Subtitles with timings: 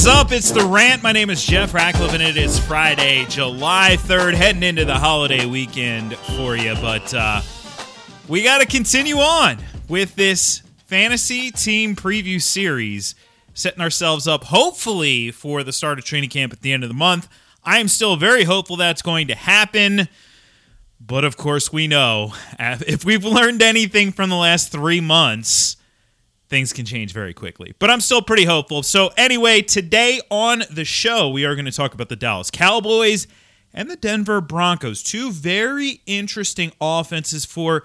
[0.00, 0.32] Is up?
[0.32, 1.02] It's the rant.
[1.02, 5.44] My name is Jeff Ratcliffe, and it is Friday, July 3rd, heading into the holiday
[5.44, 6.74] weekend for you.
[6.76, 7.42] But uh,
[8.26, 9.58] we got to continue on
[9.90, 13.14] with this fantasy team preview series,
[13.52, 16.94] setting ourselves up hopefully for the start of training camp at the end of the
[16.94, 17.28] month.
[17.62, 20.08] I am still very hopeful that's going to happen.
[20.98, 25.76] But of course, we know if we've learned anything from the last three months,
[26.50, 27.74] things can change very quickly.
[27.78, 28.82] But I'm still pretty hopeful.
[28.82, 33.26] So, anyway, today on the show, we are going to talk about the Dallas Cowboys
[33.72, 35.02] and the Denver Broncos.
[35.02, 37.84] Two very interesting offenses for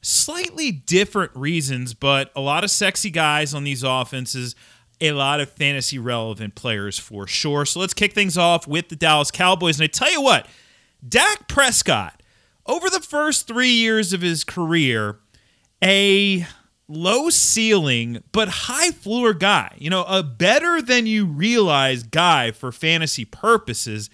[0.00, 4.54] slightly different reasons, but a lot of sexy guys on these offenses.
[5.00, 7.66] A lot of fantasy relevant players for sure.
[7.66, 9.78] So let's kick things off with the Dallas Cowboys.
[9.78, 10.46] And I tell you what,
[11.06, 12.22] Dak Prescott,
[12.64, 15.18] over the first three years of his career,
[15.82, 16.46] a
[16.88, 19.74] low ceiling but high floor guy.
[19.78, 24.10] You know, a better than you realize guy for fantasy purposes,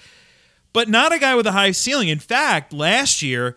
[0.72, 2.08] but not a guy with a high ceiling.
[2.08, 3.56] In fact, last year,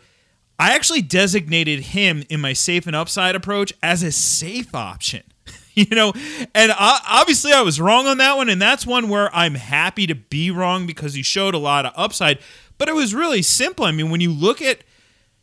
[0.60, 5.24] I actually designated him in my safe and upside approach as a safe option.
[5.74, 6.14] you know,
[6.54, 10.16] and obviously I was wrong on that one, and that's one where I'm happy to
[10.16, 12.40] be wrong because he showed a lot of upside.
[12.78, 13.86] But it was really simple.
[13.86, 14.84] I mean, when you look at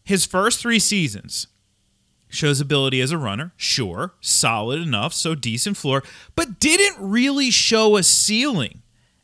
[0.05, 1.47] his first three seasons,
[2.31, 6.03] shows ability as a runner, sure, solid enough, so decent floor,
[6.34, 8.83] but didn't really show a ceiling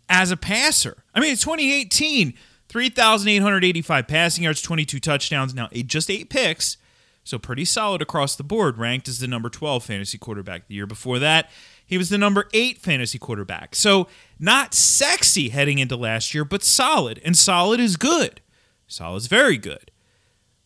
[0.09, 1.05] as a passer.
[1.15, 2.35] I mean, 2018,
[2.69, 6.77] 3,885 passing yards, 22 touchdowns, now just eight picks,
[7.25, 10.87] so pretty solid across the board, ranked as the number 12 fantasy quarterback the year
[10.87, 11.51] before that.
[11.85, 13.75] He was the number eight fantasy quarterback.
[13.77, 17.21] So not sexy heading into last year, but solid.
[17.25, 18.41] And solid is good.
[18.89, 19.91] Solid is very good.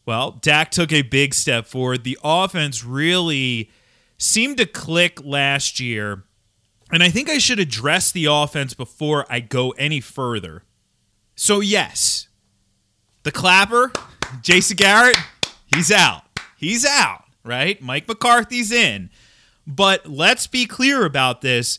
[0.06, 2.04] Well, Dak took a big step forward.
[2.04, 3.70] The offense really
[4.18, 6.24] seemed to click last year.
[6.92, 10.64] And I think I should address the offense before I go any further.
[11.36, 12.28] So, yes,
[13.22, 13.92] the clapper,
[14.42, 15.16] Jason Garrett,
[15.74, 16.22] he's out.
[16.56, 17.80] He's out, right?
[17.80, 19.10] Mike McCarthy's in.
[19.66, 21.78] But let's be clear about this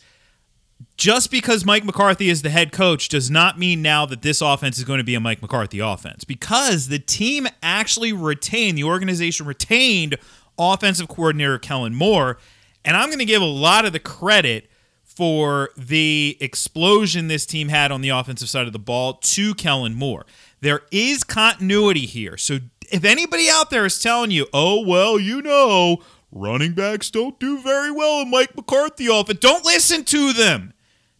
[0.97, 4.77] just because Mike McCarthy is the head coach does not mean now that this offense
[4.77, 9.45] is going to be a Mike McCarthy offense because the team actually retained, the organization
[9.45, 10.17] retained
[10.57, 12.37] offensive coordinator Kellen Moore.
[12.83, 14.69] And I'm going to give a lot of the credit
[15.03, 19.93] for the explosion this team had on the offensive side of the ball to Kellen
[19.93, 20.25] Moore.
[20.61, 22.37] There is continuity here.
[22.37, 22.59] So
[22.91, 27.61] if anybody out there is telling you, oh, well, you know, running backs don't do
[27.61, 30.73] very well in Mike McCarthy offense, don't listen to them.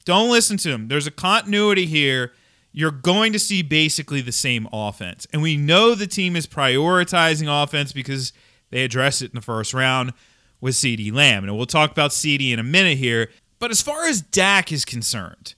[0.05, 0.87] Don't listen to them.
[0.87, 2.33] There's a continuity here.
[2.71, 5.27] You're going to see basically the same offense.
[5.31, 8.33] And we know the team is prioritizing offense because
[8.69, 10.13] they addressed it in the first round
[10.59, 11.43] with CeeDee Lamb.
[11.43, 13.29] And we'll talk about CD in a minute here.
[13.59, 15.53] But as far as Dak is concerned,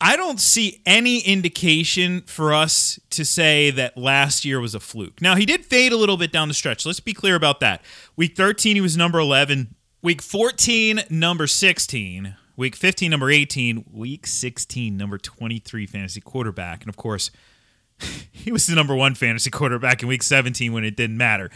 [0.00, 5.20] I don't see any indication for us to say that last year was a fluke.
[5.20, 6.86] Now, he did fade a little bit down the stretch.
[6.86, 7.82] Let's be clear about that.
[8.14, 9.74] Week 13, he was number 11.
[10.00, 12.36] Week 14, number 16.
[12.56, 13.86] Week 15, number 18.
[13.92, 16.82] Week 16, number 23 fantasy quarterback.
[16.82, 17.32] And of course,
[18.30, 21.50] he was the number one fantasy quarterback in week 17 when it didn't matter.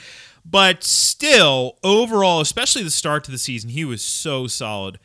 [0.44, 4.98] But still, overall, especially the start to the season, he was so solid.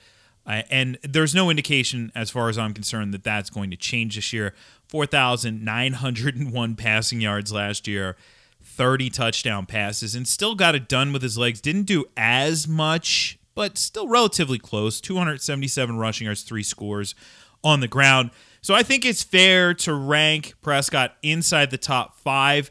[0.48, 4.16] Uh, and there's no indication, as far as I'm concerned, that that's going to change
[4.16, 4.54] this year.
[4.88, 8.16] 4,901 passing yards last year,
[8.64, 11.60] 30 touchdown passes, and still got it done with his legs.
[11.60, 17.16] Didn't do as much but still relatively close 277 rushing yards, three scores
[17.64, 18.30] on the ground.
[18.62, 22.70] So I think it's fair to rank Prescott inside the top five.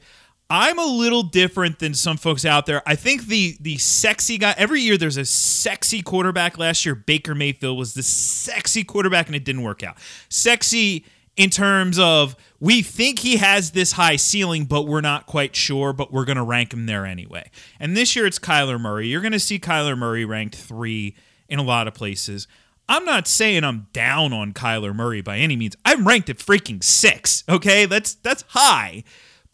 [0.48, 2.82] I'm a little different than some folks out there.
[2.86, 6.56] I think the the sexy guy every year there's a sexy quarterback.
[6.56, 9.96] Last year Baker Mayfield was the sexy quarterback and it didn't work out.
[10.28, 11.04] Sexy
[11.36, 15.92] in terms of we think he has this high ceiling, but we're not quite sure,
[15.92, 17.50] but we're going to rank him there anyway.
[17.78, 19.08] And this year it's Kyler Murray.
[19.08, 21.14] You're going to see Kyler Murray ranked three
[21.48, 22.48] in a lot of places.
[22.88, 25.76] I'm not saying I'm down on Kyler Murray by any means.
[25.84, 27.42] I'm ranked at freaking six.
[27.48, 29.02] Okay, that's that's high,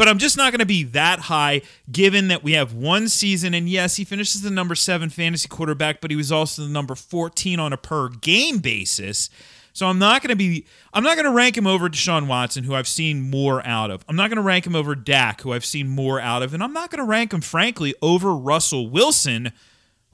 [0.03, 1.63] but I'm just not going to be that high
[1.93, 3.55] given that we have one season.
[3.55, 6.97] And yes, he finishes the number seven fantasy quarterback, but he was also the number
[6.97, 9.31] 14 on a per game basis.
[9.73, 12.65] So I'm not going to be I'm not going to rank him over Deshaun Watson,
[12.65, 14.05] who I've seen more out of.
[14.09, 16.65] I'm not going to rank him over Dak, who I've seen more out of, and
[16.65, 19.53] I'm not going to rank him frankly over Russell Wilson,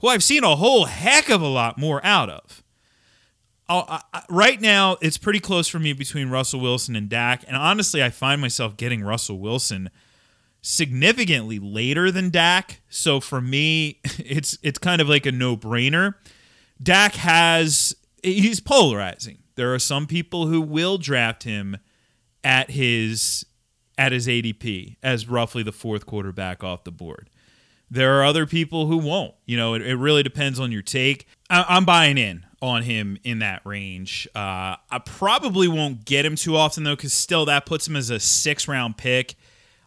[0.01, 2.61] who I've seen a whole heck of a lot more out of.
[3.71, 7.55] Oh, I, right now, it's pretty close for me between Russell Wilson and Dak, and
[7.55, 9.91] honestly, I find myself getting Russell Wilson
[10.61, 12.81] significantly later than Dak.
[12.89, 16.15] So for me, it's it's kind of like a no brainer.
[16.81, 19.39] Dak has he's polarizing.
[19.55, 21.77] There are some people who will draft him
[22.43, 23.45] at his
[23.97, 27.29] at his ADP as roughly the fourth quarterback off the board.
[27.91, 29.33] There are other people who won't.
[29.45, 31.27] You know, it, it really depends on your take.
[31.49, 34.27] I, am buying in on him in that range.
[34.35, 38.09] Uh, I probably won't get him too often though, because still that puts him as
[38.09, 39.35] a six round pick.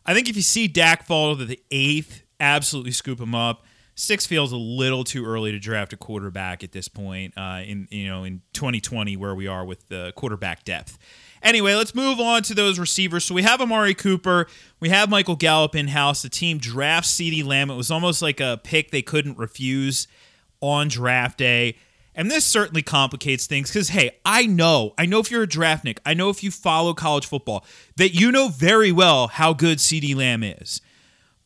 [0.04, 3.64] I think if you see Dak fall to the eighth, absolutely scoop him up.
[3.94, 7.88] Six feels a little too early to draft a quarterback at this point uh, in
[7.90, 10.98] you know in 2020 where we are with the quarterback depth.
[11.42, 13.24] Anyway, let's move on to those receivers.
[13.24, 14.46] So we have Amari Cooper,
[14.80, 16.22] we have Michael Gallup in house.
[16.22, 17.70] The team drafts CeeDee Lamb.
[17.70, 20.06] It was almost like a pick they couldn't refuse
[20.60, 21.76] on draft day.
[22.14, 25.98] And this certainly complicates things because, hey, I know, I know if you're a draftnik,
[26.04, 27.64] I know if you follow college football,
[27.96, 30.80] that you know very well how good CeeDee Lamb is.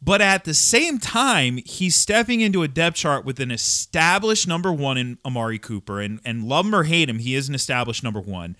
[0.02, 4.72] But at the same time, he's stepping into a depth chart with an established number
[4.72, 6.00] one in Amari Cooper.
[6.00, 8.56] And, and love him or hate him, he is an established number one.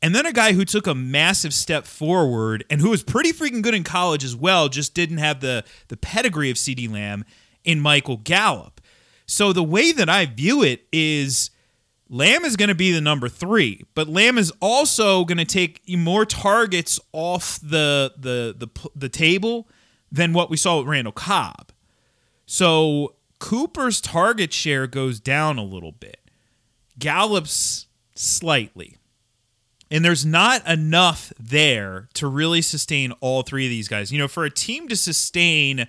[0.00, 3.62] And then a guy who took a massive step forward and who was pretty freaking
[3.62, 7.24] good in college as well, just didn't have the, the pedigree of CeeDee Lamb
[7.64, 8.77] in Michael Gallup.
[9.28, 11.50] So the way that I view it is
[12.08, 15.82] Lamb is going to be the number three, but Lamb is also going to take
[15.86, 19.68] more targets off the, the the the table
[20.10, 21.72] than what we saw with Randall Cobb.
[22.46, 26.30] So Cooper's target share goes down a little bit.
[26.98, 28.96] Gallup's slightly.
[29.90, 34.10] And there's not enough there to really sustain all three of these guys.
[34.10, 35.86] You know, for a team to sustain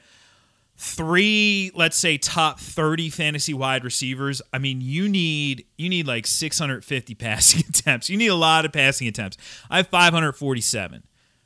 [0.79, 6.25] three, let's say top 30 fantasy wide receivers, I mean, you need you need like
[6.25, 8.09] 650 passing attempts.
[8.09, 9.37] You need a lot of passing attempts.
[9.69, 11.03] I have 547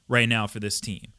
[0.07, 1.13] right now for this team.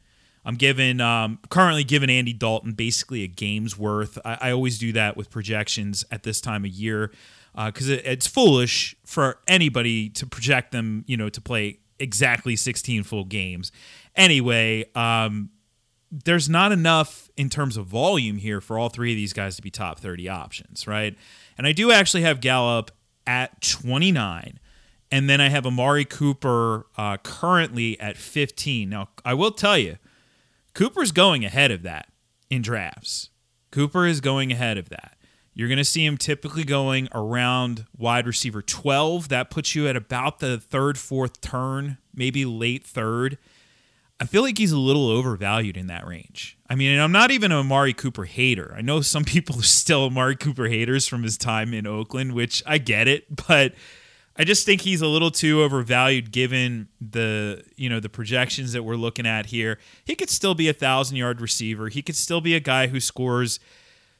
[0.45, 4.17] I'm giving um, currently giving Andy Dalton basically a game's worth.
[4.23, 7.11] I, I always do that with projections at this time of year
[7.53, 12.55] because uh, it, it's foolish for anybody to project them, you know, to play exactly
[12.55, 13.71] 16 full games.
[14.15, 15.49] Anyway, um,
[16.23, 19.61] there's not enough in terms of volume here for all three of these guys to
[19.61, 21.17] be top 30 options, right?
[21.57, 22.91] And I do actually have Gallup
[23.27, 24.59] at 29.
[25.11, 28.89] And then I have Amari Cooper uh, currently at 15.
[28.89, 29.97] Now, I will tell you,
[30.73, 32.07] Cooper's going ahead of that
[32.49, 33.29] in drafts.
[33.71, 35.17] Cooper is going ahead of that.
[35.53, 39.29] You're going to see him typically going around wide receiver 12.
[39.29, 43.37] That puts you at about the third, fourth turn, maybe late third.
[44.19, 46.57] I feel like he's a little overvalued in that range.
[46.69, 48.73] I mean, I'm not even a Amari Cooper hater.
[48.75, 52.63] I know some people are still Amari Cooper haters from his time in Oakland, which
[52.65, 53.73] I get it, but
[54.37, 58.83] I just think he's a little too overvalued given the you know the projections that
[58.83, 59.79] we're looking at here.
[60.03, 61.87] He could still be a thousand yard receiver.
[61.87, 63.59] He could still be a guy who scores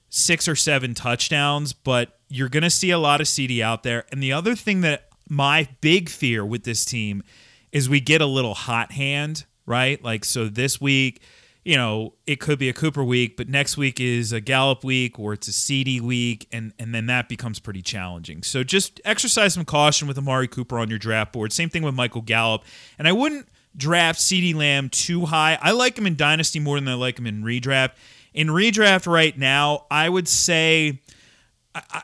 [0.09, 4.06] six or seven touchdowns, but you're going to see a lot of CeeDee out there.
[4.12, 7.24] And the other thing that my big fear with this team
[7.71, 10.03] is we get a little hot hand, right?
[10.03, 11.21] Like, so this week,
[11.63, 15.17] you know, it could be a Cooper week, but next week is a Gallup week
[15.17, 18.44] or it's a CeeDee week, and, and then that becomes pretty challenging.
[18.44, 21.51] So just exercise some caution with Amari Cooper on your draft board.
[21.51, 22.63] Same thing with Michael Gallup.
[23.00, 25.57] And I wouldn't draft CeeDee Lamb too high.
[25.60, 27.93] I like him in Dynasty more than I like him in redraft.
[28.34, 31.01] In redraft right now, I would say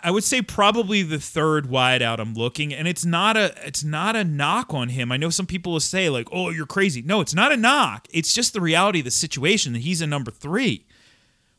[0.04, 4.18] I would say probably the third wideout I'm looking, and it's not a it's not
[4.18, 5.12] a knock on him.
[5.12, 8.08] I know some people will say like, "Oh, you're crazy." No, it's not a knock.
[8.12, 10.86] It's just the reality of the situation that he's a number three.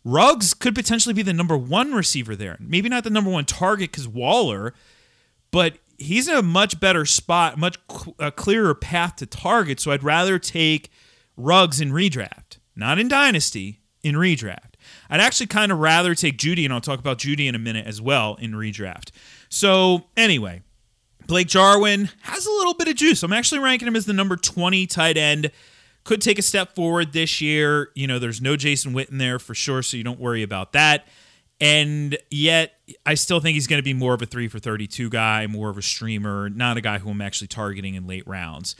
[0.04, 2.56] Ruggs could potentially be the number one receiver there.
[2.60, 4.74] Maybe not the number one target because Waller,
[5.50, 7.78] but he's in a much better spot, much
[8.18, 9.80] a clearer path to target.
[9.80, 10.90] So I'd rather take
[11.36, 14.71] Ruggs in redraft, not in dynasty, in redraft.
[15.12, 17.86] I'd actually kind of rather take Jeudy, and I'll talk about Jeudy in a minute
[17.86, 19.10] as well in redraft.
[19.50, 20.62] So, anyway,
[21.26, 23.22] Blake Jarwin has a little bit of juice.
[23.22, 25.50] I'm actually ranking him as the number 20 tight end.
[26.04, 27.90] Could take a step forward this year.
[27.94, 31.06] You know, there's no Jason Witten there for sure, so you don't worry about that.
[31.60, 32.72] And yet,
[33.04, 35.68] I still think he's going to be more of a three for 32 guy, more
[35.68, 38.76] of a streamer, not a guy who I'm actually targeting in late rounds.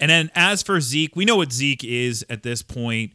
[0.00, 3.12] And then as for Zeke, we know what Zeke is at this point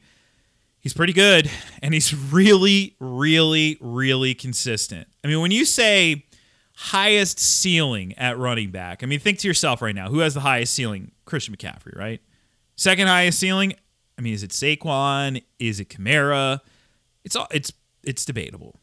[0.79, 1.49] he's pretty good
[1.81, 5.07] and he's really really really consistent.
[5.23, 6.25] I mean when you say
[6.75, 10.39] highest ceiling at running back i mean think to yourself right now who has the
[10.39, 11.11] highest ceiling?
[11.25, 12.21] Christian mccaffrey right?
[12.75, 13.73] Second highest ceiling?
[14.17, 15.43] I mean is it Saquon?
[15.59, 16.61] Is it Kamara?
[17.23, 18.79] It's all it's it's debatable.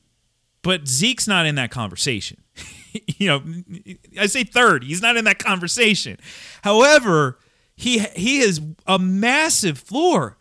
[0.62, 2.38] But Zeke's not in that conversation.
[3.19, 3.43] You know
[4.19, 4.83] I say third.
[4.83, 6.17] He's not in that conversation.
[6.62, 7.38] However
[7.76, 10.38] he he has a massive floor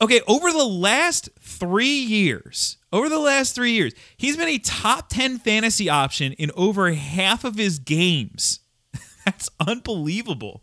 [0.00, 5.08] Okay, over the last three years, over the last three years, he's been a top
[5.08, 8.60] 10 fantasy option in over half of his games.
[9.24, 10.62] That's unbelievable.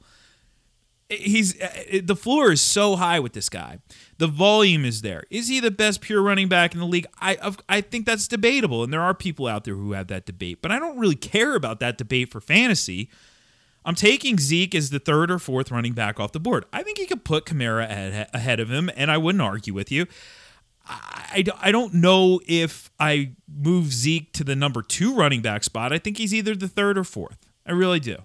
[1.10, 3.80] He's uh, uh, the floor is so high with this guy.
[4.18, 5.24] The volume is there.
[5.30, 7.06] Is he the best pure running back in the league?
[7.20, 10.62] I I think that's debatable, and there are people out there who have that debate.
[10.62, 13.10] But I don't really care about that debate for fantasy.
[13.84, 16.66] I'm taking Zeke as the third or fourth running back off the board.
[16.72, 20.06] I think he could put Kamara ahead of him, and I wouldn't argue with you.
[20.86, 25.94] I, I don't know if I move Zeke to the number two running back spot.
[25.94, 27.38] I think he's either the third or fourth.
[27.66, 28.18] I really do.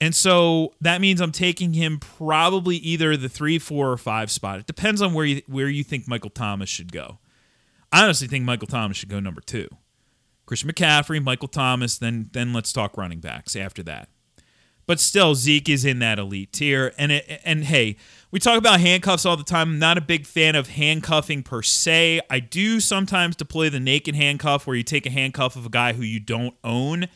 [0.00, 4.58] And so that means I'm taking him probably either the three, four, or five spot.
[4.58, 7.18] It depends on where you where you think Michael Thomas should go.
[7.92, 9.68] I honestly think Michael Thomas should go number two.
[10.46, 14.08] Christian McCaffrey, Michael Thomas, then then let's talk running backs after that.
[14.90, 16.92] But still, Zeke is in that elite tier.
[16.98, 17.94] And it, and hey,
[18.32, 19.68] we talk about handcuffs all the time.
[19.68, 22.22] I'm not a big fan of handcuffing per se.
[22.28, 25.92] I do sometimes deploy the naked handcuff where you take a handcuff of a guy
[25.92, 27.06] who you don't own.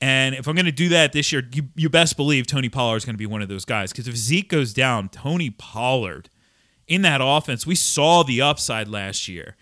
[0.00, 2.96] And if I'm going to do that this year, you, you best believe Tony Pollard
[2.96, 3.92] is going to be one of those guys.
[3.92, 6.30] Because if Zeke goes down, Tony Pollard
[6.88, 9.56] in that offense, we saw the upside last year.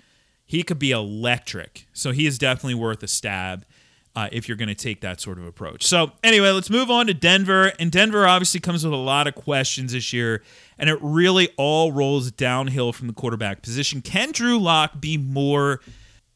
[0.44, 1.88] He could be electric.
[1.92, 3.64] So he is definitely worth a stab
[4.14, 5.84] uh, if you're going to take that sort of approach.
[5.84, 7.72] So, anyway, let's move on to Denver.
[7.78, 10.42] And Denver obviously comes with a lot of questions this year,
[10.78, 14.02] and it really all rolls downhill from the quarterback position.
[14.02, 15.80] Can Drew Lock be more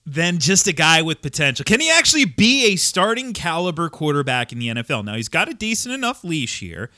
[0.06, 1.64] than just a guy with potential?
[1.64, 5.04] Can he actually be a starting caliber quarterback in the NFL?
[5.04, 6.90] Now, he's got a decent enough leash here.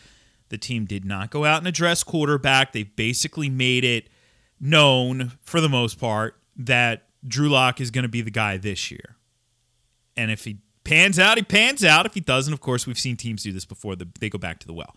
[0.50, 2.73] The team did not go out and address quarterback.
[2.73, 4.08] They've basically made it
[4.61, 8.90] known, for the most part, that Drew Lock is going to be the guy this
[8.90, 9.16] year.
[10.16, 10.58] And if he
[10.88, 12.07] pans out, he pans out.
[12.07, 13.95] If he doesn't, of course, we've seen teams do this before.
[13.97, 14.97] They go back to the well.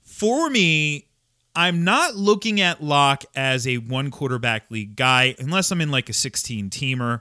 [0.00, 1.06] For me,
[1.54, 6.08] I'm not looking at Lock as a one quarterback league guy unless I'm in like
[6.08, 7.20] a 16 teamer.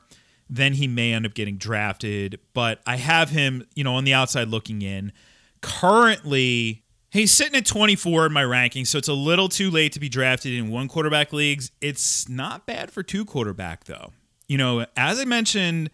[0.50, 2.40] Then he may end up getting drafted.
[2.54, 5.14] But I have him, you know, on the outside looking in.
[5.62, 10.00] Currently, he's sitting at 24 in my ranking, so it's a little too late to
[10.00, 11.72] be drafted in one quarterback leagues.
[11.80, 14.12] It's not bad for two quarterback though.
[14.48, 15.92] You know, as I mentioned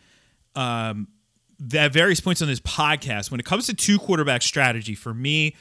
[0.56, 1.08] um,
[1.74, 5.56] at various points on this podcast, when it comes to two quarterback strategy, for me,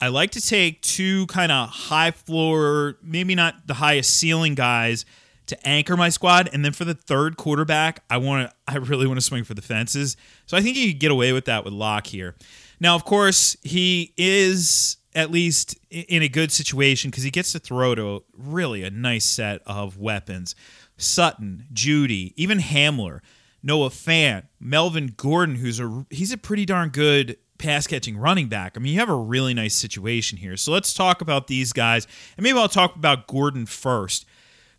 [0.00, 5.04] I like to take two kind of high floor, maybe not the highest ceiling guys
[5.46, 9.06] to anchor my squad, and then for the third quarterback, I want to, I really
[9.06, 10.16] want to swing for the fences.
[10.46, 12.34] So I think you could get away with that with Lock here.
[12.80, 17.58] Now, of course, he is at least in a good situation because he gets to
[17.58, 20.54] throw to really a nice set of weapons.
[20.96, 23.20] Sutton, Jeudy, even Hamler.
[23.62, 28.72] Noah Fant, Melvin Gordon, who's a he's a pretty darn good pass catching running back.
[28.76, 30.56] I mean, you have a really nice situation here.
[30.56, 34.26] So let's talk about these guys, and maybe I'll talk about Gordon first.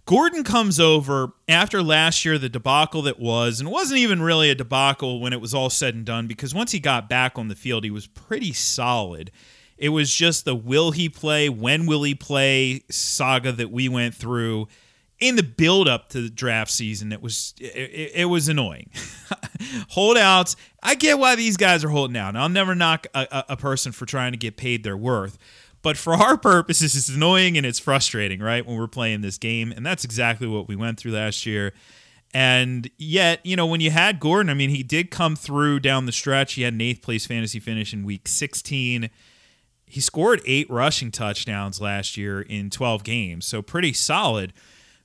[0.05, 4.49] Gordon comes over after last year, the debacle that was, and it wasn't even really
[4.49, 7.47] a debacle when it was all said and done because once he got back on
[7.47, 9.31] the field, he was pretty solid.
[9.77, 14.13] It was just the will he play, when will he play saga that we went
[14.13, 14.67] through
[15.19, 18.89] in the build up to the draft season, it was it, it was annoying.
[19.89, 22.35] Holdouts, I get why these guys are holding out.
[22.35, 25.37] I'll never knock a, a, person for trying to get paid their worth.
[25.81, 28.65] But for our purposes, it's annoying and it's frustrating, right?
[28.65, 29.71] When we're playing this game.
[29.71, 31.73] And that's exactly what we went through last year.
[32.33, 36.07] And yet, you know, when you had Gordon, I mean, he did come through down
[36.07, 36.53] the stretch.
[36.53, 39.11] He had an eighth place fantasy finish in week 16.
[39.85, 43.45] He scored eight rushing touchdowns last year in 12 games.
[43.45, 44.51] So pretty solid.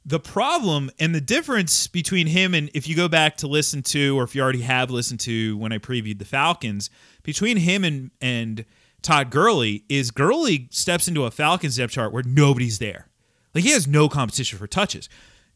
[0.09, 4.19] The problem and the difference between him and if you go back to listen to,
[4.19, 6.88] or if you already have listened to when I previewed the Falcons,
[7.23, 8.65] between him and and
[9.03, 13.09] Todd Gurley is Gurley steps into a Falcons depth chart where nobody's there.
[13.55, 15.11] Like he has no competition for touches.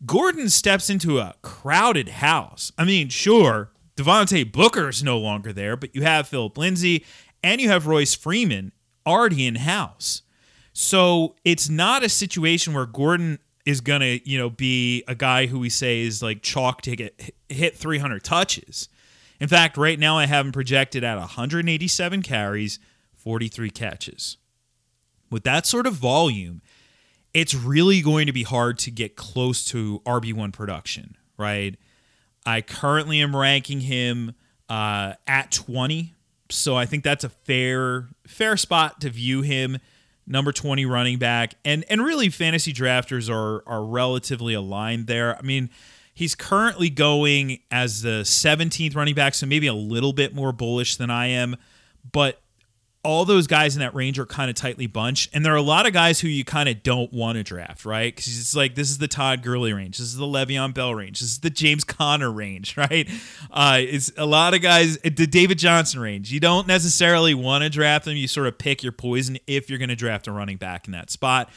[0.04, 2.72] Gordon steps into a crowded house.
[2.76, 7.06] I mean, sure, Devontae Booker is no longer there, but you have Phillip Lindsay
[7.42, 8.72] and you have Royce Freeman
[9.06, 10.20] already in house.
[10.74, 15.58] So it's not a situation where Gordon is gonna you know be a guy who
[15.58, 18.88] we say is like chalk to get hit 300 touches.
[19.40, 22.78] In fact, right now I have him projected at 187 carries,
[23.14, 24.36] 43 catches.
[25.30, 26.62] With that sort of volume,
[27.34, 31.76] it's really going to be hard to get close to RB1 production, right?
[32.44, 34.34] I currently am ranking him
[34.68, 36.14] uh, at 20,
[36.50, 39.78] so I think that's a fair fair spot to view him
[40.26, 41.54] number 20 running back.
[41.64, 45.36] And and really fantasy drafters are are relatively aligned there.
[45.38, 45.70] I mean,
[46.12, 50.96] he's currently going as the 17th running back, so maybe a little bit more bullish
[50.96, 51.56] than I am,
[52.10, 52.41] but
[53.04, 55.62] all those guys in that range are kind of tightly bunched, and there are a
[55.62, 58.14] lot of guys who you kind of don't want to draft, right?
[58.14, 61.18] Because it's like this is the Todd Gurley range, this is the Le'Veon Bell range,
[61.18, 63.08] this is the James Conner range, right?
[63.50, 66.30] Uh, it's a lot of guys, the David Johnson range.
[66.30, 68.16] You don't necessarily want to draft them.
[68.16, 70.92] You sort of pick your poison if you're going to draft a running back in
[70.92, 71.50] that spot.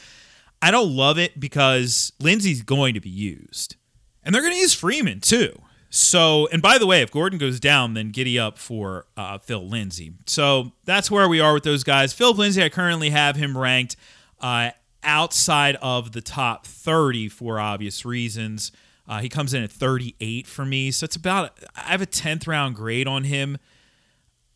[0.60, 3.76] I don't love it because Lindsay's going to be used,
[4.24, 5.60] and they're going to use Freeman too.
[5.96, 9.66] So, and by the way, if Gordon goes down, then giddy up for uh, Phil
[9.66, 10.12] Lindsay.
[10.26, 12.12] So that's where we are with those guys.
[12.12, 13.96] Phil Lindsay, I currently have him ranked
[14.40, 14.72] uh,
[15.02, 18.72] outside of the top 30 for obvious reasons.
[19.08, 20.90] Uh, he comes in at 38 for me.
[20.90, 23.56] So it's about, I have a 10th round grade on him.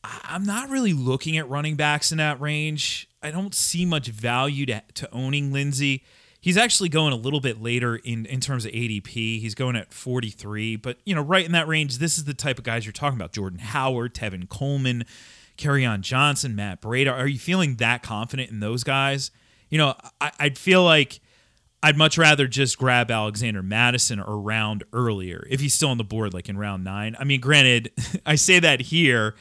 [0.05, 3.09] I'm not really looking at running backs in that range.
[3.23, 6.05] I don't see much value to, to owning Lindsay.
[6.41, 9.41] He's actually going a little bit later in, in terms of ADP.
[9.41, 12.59] He's going at 43, but you know, right in that range, this is the type
[12.59, 13.33] of guys you're talking about.
[13.33, 15.05] Jordan Howard, Tevin Coleman,
[15.63, 17.13] on Johnson, Matt Breida.
[17.13, 19.31] Are you feeling that confident in those guys?
[19.69, 21.21] You know, I, I'd feel like
[21.83, 26.05] I'd much rather just grab Alexander Mattison or round earlier if he's still on the
[26.05, 27.15] board, like in round nine.
[27.21, 27.93] I mean, granted,
[28.27, 29.35] I say that here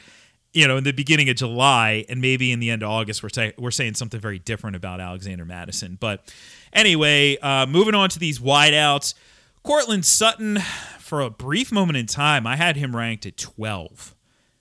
[0.52, 3.52] you know, in the beginning of July and maybe in the end of August, we're,
[3.56, 5.96] we're saying something very different about Alexander Mattison.
[6.00, 6.34] But
[6.72, 9.14] anyway, uh, moving on to these wideouts.
[9.62, 10.58] Courtland Sutton,
[10.98, 14.14] for a brief moment in time, I had him ranked at 12.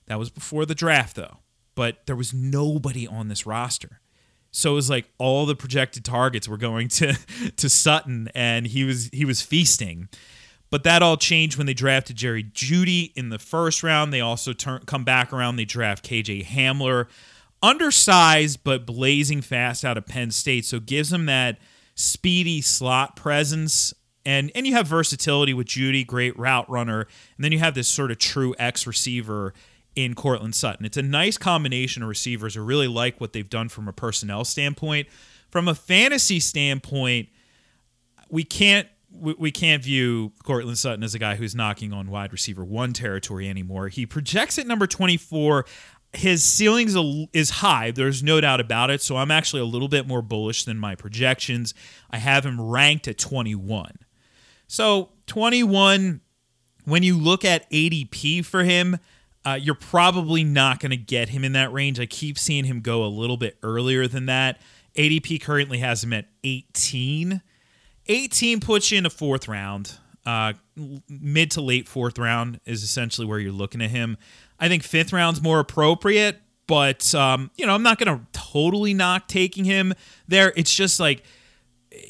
[0.07, 1.37] That was before the draft, though.
[1.75, 4.01] But there was nobody on this roster.
[4.51, 7.13] So it was like all the projected targets were going to
[7.57, 10.09] to Sutton, and he was he was feasting.
[10.71, 14.13] But that all changed when they drafted Jerry Jeudy in the first round.
[14.13, 15.55] They also turn come back around.
[15.55, 17.07] They draft KJ Hamler,
[17.61, 20.65] undersized but blazing fast out of Penn State.
[20.65, 21.59] So gives him that
[21.99, 23.93] speedy slot presence.
[24.25, 27.87] And and you have versatility with Jeudy, great route runner, and then you have this
[27.87, 29.53] sort of true X receiver
[29.95, 30.85] in Courtland Sutton.
[30.85, 32.55] It's a nice combination of receivers.
[32.55, 35.07] I really like what they've done from a personnel standpoint.
[35.49, 37.29] From a fantasy standpoint,
[38.29, 42.63] we can't we, can't view Courtland Sutton as a guy who's knocking on wide receiver
[42.63, 43.87] one territory anymore.
[43.87, 45.65] He projects at number 24.
[46.13, 46.95] His ceilings
[47.33, 47.91] is high.
[47.91, 49.01] There's no doubt about it.
[49.01, 51.73] So I'm actually a little bit more bullish than my projections.
[52.09, 53.99] I have him ranked at 21.
[54.67, 56.21] So 21,
[56.85, 58.97] when you look at ADP for him,
[59.45, 61.99] uh, you're probably not going to get him in that range.
[61.99, 64.59] I keep seeing him go a little bit earlier than that.
[64.95, 67.41] ADP currently has him at 18.
[68.07, 69.97] 18 puts you in a fourth round.
[70.29, 70.53] Uh,
[71.09, 74.15] mid to late fourth round is essentially where you're looking at him.
[74.59, 79.27] I think fifth round's more appropriate, but um, you know I'm not to totally knock
[79.27, 79.91] taking him
[80.27, 80.53] there.
[80.55, 81.23] It's just like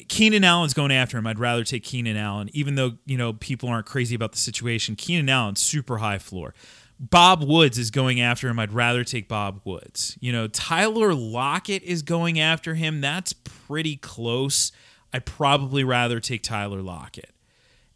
[0.08, 1.26] Keenan Allen's going after him.
[1.26, 4.96] I'd rather take Keenan Allen, even though you know people aren't crazy about the situation.
[4.96, 6.54] Keenan Allen super high floor.
[6.98, 8.58] Bob Woods is going after him.
[8.58, 10.18] I'd rather take Bob Woods.
[10.20, 13.00] You know Tyler Lockett is going after him.
[13.00, 14.72] That's pretty close.
[15.10, 17.30] I'd probably rather take Tyler Lockett.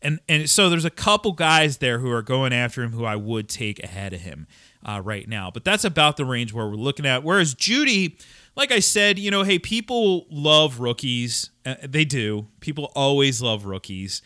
[0.04, 3.16] And and so there's a couple guys there who are going after him who I
[3.16, 4.46] would take ahead of him
[4.84, 5.50] uh, right now.
[5.50, 7.24] But that's about the range where we're looking at.
[7.24, 8.20] Whereas Jeudy,
[8.54, 11.50] like I said, you know, hey, people love rookies.
[11.64, 12.48] Uh, they do.
[12.60, 14.20] People always love rookies.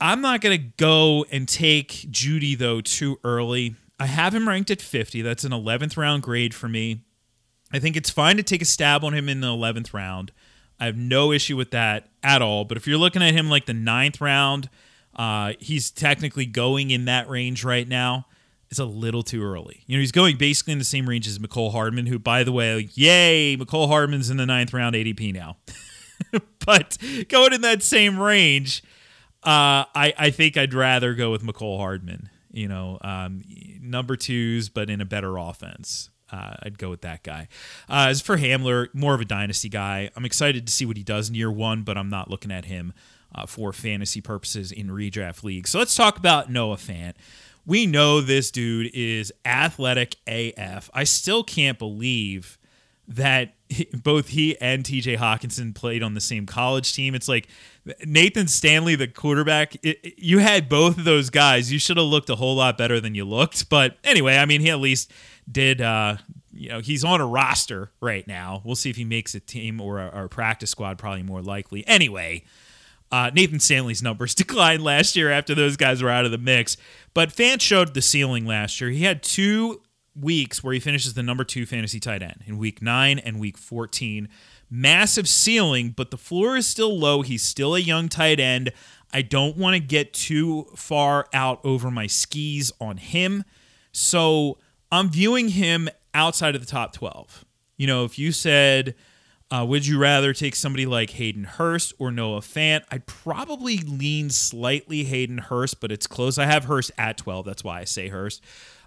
[0.00, 3.76] I'm not going to go and take Jeudy though too early.
[3.98, 5.22] I have him ranked at 50.
[5.22, 7.04] That's an 11th round grade for me.
[7.72, 10.32] I think it's fine to take a stab on him in the 11th round.
[10.84, 12.66] I have no issue with that at all.
[12.66, 14.68] But if you're looking at him like the ninth round,
[15.16, 18.26] uh, he's technically going in that range right now.
[18.68, 19.82] It's a little too early.
[19.86, 22.52] You know, he's going basically in the same range as Mecole Hardman, who, by the
[22.52, 25.56] way, yay, Mecole Hardman's in the ninth round ADP now.
[26.66, 26.98] but
[27.30, 28.82] going in that same range,
[29.42, 32.28] uh, I, I think I'd rather go with Mecole Hardman.
[32.50, 33.42] You know, um,
[33.80, 36.10] number twos, but in a better offense.
[36.34, 37.46] Uh, I'd go with that guy.
[37.88, 40.10] Uh, as for Hamler, more of a dynasty guy.
[40.16, 42.64] I'm excited to see what he does in year one, but I'm not looking at
[42.64, 42.92] him
[43.32, 45.70] uh, for fantasy purposes in redraft leagues.
[45.70, 47.14] So let's talk about Noah Fant.
[47.64, 50.90] We know this dude is athletic AF.
[50.92, 52.58] I still can't believe
[53.08, 53.54] that
[54.02, 57.14] both he and TJ Hockenson played on the same college team.
[57.14, 57.48] It's like
[58.04, 61.72] Nathan Stanley, the quarterback, it, you had both of those guys.
[61.72, 63.68] You should have looked a whole lot better than you looked.
[63.68, 65.12] But anyway, I mean, he at least
[65.50, 66.16] did uh,
[66.52, 68.62] you know he's on a roster right now.
[68.64, 70.98] We'll see if he makes a team or a, or a practice squad.
[70.98, 71.86] Probably more likely.
[71.86, 72.44] Anyway,
[73.10, 76.76] uh, Nathan Stanley's numbers declined last year after those guys were out of the mix.
[77.12, 78.90] But Fant showed the ceiling last year.
[78.90, 79.82] He had two
[80.18, 83.58] weeks where he finishes the number two fantasy tight end in week nine and week
[83.58, 84.28] 14.
[84.70, 87.22] Massive ceiling, but the floor is still low.
[87.22, 88.72] He's still a young tight end.
[89.12, 93.44] I don't want to get too far out over my skis on him.
[93.92, 94.58] So
[94.90, 97.44] I'm viewing him outside of the top 12.
[97.76, 98.94] You know, if you said,
[99.50, 102.82] uh, would you rather take somebody like Hayden Hurst or Noah Fant?
[102.90, 106.38] I'd probably lean slightly Hayden Hurst, but it's close.
[106.38, 107.44] I have Hurst at 12.
[107.44, 108.42] That's why I say Hurst.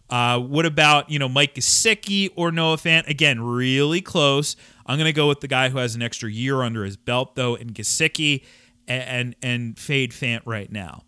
[0.09, 3.07] Uh, what about, you know, Mike Gesicki or Noah Fant?
[3.07, 4.55] Again, really close.
[4.85, 7.55] I'm to go with the guy who has an extra year under his belt, though,
[7.55, 8.45] in Gesicki
[8.87, 11.03] and, and, and fade Fant right now.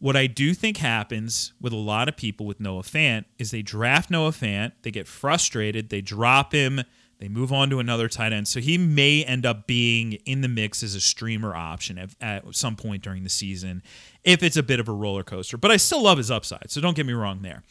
[0.00, 3.62] What I do think happens with a lot of people with Noah Fant is they
[3.62, 6.82] draft Noah Fant, they get frustrated, they drop him,
[7.22, 8.48] they move on to another tight end.
[8.48, 12.42] So he may end up being in the mix as a streamer option at, at
[12.52, 13.84] some point during the season
[14.24, 15.56] if it's a bit of a roller coaster.
[15.56, 17.62] But I still love his upside, so don't get me wrong there.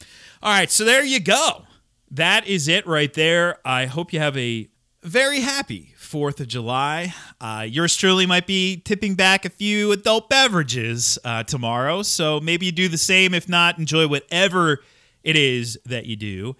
[0.42, 1.64] All right, so there you go.
[2.10, 3.58] That is it right there.
[3.62, 4.70] I hope you have a
[5.02, 7.12] very happy 4th of July.
[7.38, 12.00] Uh, yours truly might be tipping back a few adult beverages uh, tomorrow.
[12.02, 13.34] So maybe you do the same.
[13.34, 14.82] If not, enjoy whatever
[15.22, 16.56] it is that you do.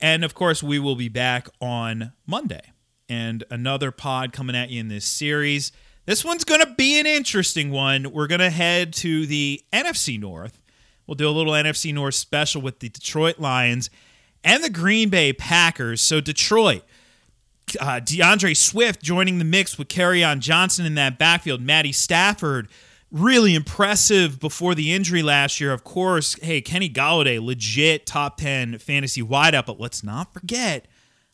[0.00, 2.72] And of course, we will be back on Monday
[3.08, 5.72] and another pod coming at you in this series.
[6.04, 8.12] This one's going to be an interesting one.
[8.12, 10.60] We're going to head to the NFC North.
[11.06, 13.90] We'll do a little NFC North special with the Detroit Lions
[14.44, 16.00] and the Green Bay Packers.
[16.00, 16.82] So, Detroit
[17.80, 21.60] uh, D'Andre Swift joining the mix with on Johnson in that backfield.
[21.60, 22.68] Matty Stafford,
[23.10, 25.72] really impressive before the injury last year.
[25.72, 30.86] Of course, hey, Kenny Golladay, legit top 10 fantasy wideout, but let's not forget.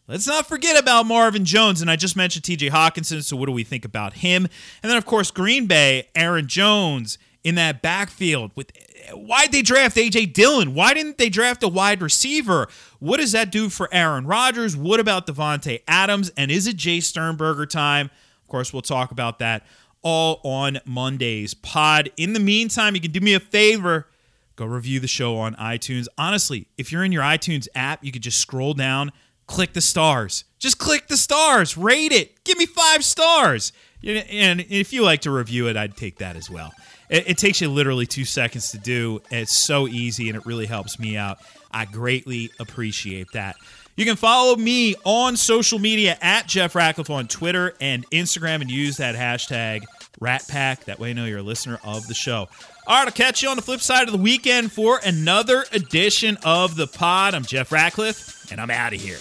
[0.08, 1.80] Let's not forget about Marvin Jones.
[1.80, 4.46] And I just mentioned TJ Hockenson, so what do we think about him?
[4.82, 8.72] And then, of course, Green Bay, Aaron Jones in that backfield with
[9.12, 10.74] why'd they draft AJ Dillon?
[10.74, 12.68] Why didn't they draft a wide receiver?
[12.98, 14.76] What does that do for Aaron Rodgers?
[14.76, 16.30] What about Davante Adams?
[16.37, 18.11] And is it Jace Sternberger time?
[18.42, 19.64] Of course, we'll talk about that
[20.02, 22.10] all on Monday's pod.
[22.16, 24.08] In the meantime, you can do me a favor.
[24.56, 26.06] Go review the show on iTunes.
[26.18, 29.12] Honestly, if you're in your iTunes app, you could just scroll down,
[29.46, 30.44] click the stars.
[30.58, 33.72] Just click the stars, rate it, give me five stars.
[34.04, 36.72] And if you like to review it, I'd take that as well.
[37.08, 39.20] It, takes you literally two seconds to do.
[39.30, 41.38] It's so easy and it really helps me out.
[41.70, 43.56] I greatly appreciate that.
[43.94, 48.70] You can follow me on social media at Jeff Ratcliffe on Twitter and Instagram and
[48.70, 49.85] use that hashtag
[50.18, 50.85] RatPack.
[50.85, 52.48] That way I know you're a listener of the show.
[52.87, 56.38] All right, I'll catch you on the flip side of the weekend for another edition
[56.42, 57.35] of the pod.
[57.35, 59.18] I'm Jeff Ratcliffe, and I'm out of here.